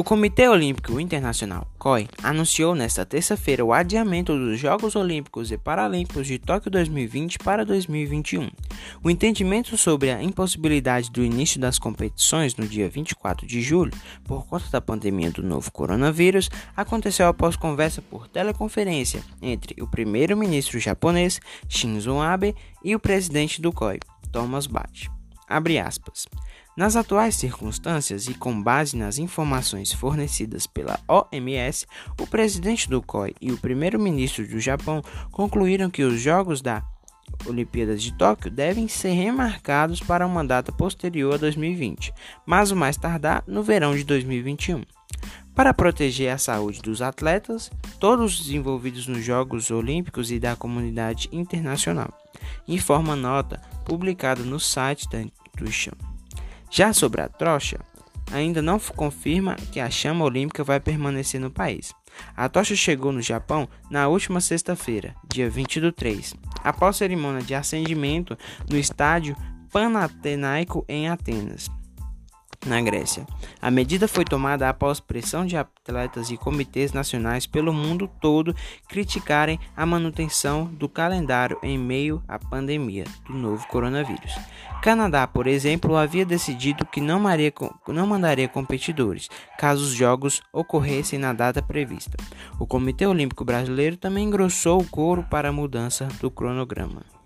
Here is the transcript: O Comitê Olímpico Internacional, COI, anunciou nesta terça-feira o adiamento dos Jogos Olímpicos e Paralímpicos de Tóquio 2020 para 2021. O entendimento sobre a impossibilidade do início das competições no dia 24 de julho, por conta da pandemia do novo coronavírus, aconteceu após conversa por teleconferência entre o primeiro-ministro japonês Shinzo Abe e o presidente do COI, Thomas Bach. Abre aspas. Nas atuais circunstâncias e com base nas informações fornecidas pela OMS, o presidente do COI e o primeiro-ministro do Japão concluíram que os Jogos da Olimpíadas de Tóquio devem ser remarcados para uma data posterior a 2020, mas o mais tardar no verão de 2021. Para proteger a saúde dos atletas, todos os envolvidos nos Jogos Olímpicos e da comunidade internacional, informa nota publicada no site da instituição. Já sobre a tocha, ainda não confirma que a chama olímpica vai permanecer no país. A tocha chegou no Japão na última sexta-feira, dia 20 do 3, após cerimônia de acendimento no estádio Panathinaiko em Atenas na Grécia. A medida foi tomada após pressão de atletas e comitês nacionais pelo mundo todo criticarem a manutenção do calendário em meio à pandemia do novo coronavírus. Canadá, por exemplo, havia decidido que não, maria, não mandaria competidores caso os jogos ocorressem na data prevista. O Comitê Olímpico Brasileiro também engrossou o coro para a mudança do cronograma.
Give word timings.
O 0.00 0.02
Comitê 0.02 0.48
Olímpico 0.48 0.98
Internacional, 0.98 1.66
COI, 1.78 2.08
anunciou 2.22 2.74
nesta 2.74 3.04
terça-feira 3.04 3.62
o 3.62 3.70
adiamento 3.70 4.34
dos 4.34 4.58
Jogos 4.58 4.96
Olímpicos 4.96 5.52
e 5.52 5.58
Paralímpicos 5.58 6.26
de 6.26 6.38
Tóquio 6.38 6.70
2020 6.70 7.38
para 7.40 7.66
2021. 7.66 8.48
O 9.04 9.10
entendimento 9.10 9.76
sobre 9.76 10.10
a 10.10 10.22
impossibilidade 10.22 11.10
do 11.10 11.22
início 11.22 11.60
das 11.60 11.78
competições 11.78 12.56
no 12.56 12.66
dia 12.66 12.88
24 12.88 13.46
de 13.46 13.60
julho, 13.60 13.92
por 14.24 14.46
conta 14.46 14.64
da 14.72 14.80
pandemia 14.80 15.30
do 15.30 15.42
novo 15.42 15.70
coronavírus, 15.70 16.48
aconteceu 16.74 17.26
após 17.26 17.54
conversa 17.54 18.00
por 18.00 18.26
teleconferência 18.26 19.22
entre 19.42 19.82
o 19.82 19.86
primeiro-ministro 19.86 20.80
japonês 20.80 21.38
Shinzo 21.68 22.18
Abe 22.18 22.56
e 22.82 22.96
o 22.96 22.98
presidente 22.98 23.60
do 23.60 23.70
COI, 23.70 24.00
Thomas 24.32 24.66
Bach. 24.66 25.10
Abre 25.46 25.78
aspas. 25.78 26.26
Nas 26.76 26.94
atuais 26.94 27.34
circunstâncias 27.34 28.28
e 28.28 28.34
com 28.34 28.62
base 28.62 28.96
nas 28.96 29.18
informações 29.18 29.92
fornecidas 29.92 30.66
pela 30.66 30.98
OMS, 31.08 31.86
o 32.18 32.26
presidente 32.26 32.88
do 32.88 33.02
COI 33.02 33.34
e 33.40 33.52
o 33.52 33.58
primeiro-ministro 33.58 34.46
do 34.46 34.60
Japão 34.60 35.02
concluíram 35.32 35.90
que 35.90 36.04
os 36.04 36.20
Jogos 36.20 36.62
da 36.62 36.82
Olimpíadas 37.46 38.02
de 38.02 38.12
Tóquio 38.12 38.50
devem 38.50 38.86
ser 38.86 39.12
remarcados 39.12 40.00
para 40.00 40.26
uma 40.26 40.44
data 40.44 40.70
posterior 40.70 41.34
a 41.34 41.38
2020, 41.38 42.12
mas 42.46 42.70
o 42.70 42.76
mais 42.76 42.96
tardar 42.96 43.42
no 43.46 43.62
verão 43.62 43.94
de 43.94 44.04
2021. 44.04 44.82
Para 45.54 45.74
proteger 45.74 46.32
a 46.32 46.38
saúde 46.38 46.80
dos 46.80 47.02
atletas, 47.02 47.70
todos 47.98 48.40
os 48.40 48.50
envolvidos 48.50 49.06
nos 49.06 49.24
Jogos 49.24 49.70
Olímpicos 49.70 50.30
e 50.30 50.38
da 50.38 50.54
comunidade 50.54 51.28
internacional, 51.32 52.12
informa 52.66 53.16
nota 53.16 53.60
publicada 53.84 54.42
no 54.42 54.60
site 54.60 55.08
da 55.10 55.20
instituição. 55.20 56.09
Já 56.70 56.92
sobre 56.92 57.20
a 57.20 57.28
tocha, 57.28 57.80
ainda 58.32 58.62
não 58.62 58.78
confirma 58.78 59.56
que 59.72 59.80
a 59.80 59.90
chama 59.90 60.24
olímpica 60.24 60.62
vai 60.62 60.78
permanecer 60.78 61.40
no 61.40 61.50
país. 61.50 61.92
A 62.36 62.48
tocha 62.48 62.76
chegou 62.76 63.12
no 63.12 63.20
Japão 63.20 63.68
na 63.90 64.08
última 64.08 64.40
sexta-feira, 64.40 65.14
dia 65.28 65.50
20 65.50 65.80
do 65.80 65.92
3, 65.92 66.34
após 66.62 66.96
cerimônia 66.96 67.42
de 67.42 67.54
acendimento 67.54 68.38
no 68.68 68.76
estádio 68.76 69.36
Panathinaiko 69.72 70.84
em 70.88 71.08
Atenas 71.08 71.70
na 72.66 72.80
Grécia. 72.80 73.26
A 73.60 73.70
medida 73.70 74.06
foi 74.06 74.24
tomada 74.24 74.68
após 74.68 75.00
pressão 75.00 75.46
de 75.46 75.56
atletas 75.56 76.30
e 76.30 76.36
comitês 76.36 76.92
nacionais 76.92 77.46
pelo 77.46 77.72
mundo 77.72 78.08
todo 78.20 78.54
criticarem 78.88 79.58
a 79.76 79.86
manutenção 79.86 80.66
do 80.66 80.88
calendário 80.88 81.58
em 81.62 81.78
meio 81.78 82.22
à 82.28 82.38
pandemia 82.38 83.04
do 83.26 83.34
novo 83.34 83.66
coronavírus. 83.66 84.34
Canadá, 84.82 85.26
por 85.26 85.46
exemplo, 85.46 85.96
havia 85.96 86.24
decidido 86.24 86.86
que 86.86 87.00
não, 87.00 87.20
maria, 87.20 87.52
não 87.88 88.06
mandaria 88.06 88.48
competidores 88.48 89.28
caso 89.58 89.84
os 89.84 89.90
jogos 89.90 90.42
ocorressem 90.52 91.18
na 91.18 91.32
data 91.32 91.60
prevista. 91.60 92.16
O 92.58 92.66
Comitê 92.66 93.06
Olímpico 93.06 93.44
Brasileiro 93.44 93.96
também 93.96 94.24
engrossou 94.24 94.80
o 94.80 94.86
coro 94.86 95.22
para 95.30 95.50
a 95.50 95.52
mudança 95.52 96.08
do 96.20 96.30
cronograma. 96.30 97.19